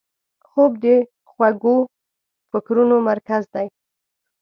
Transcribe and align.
خوب 0.47 0.71
د 0.83 0.85
خوږو 1.31 1.77
فکرونو 2.51 2.95
مرکز 3.09 3.43
دی 3.53 3.67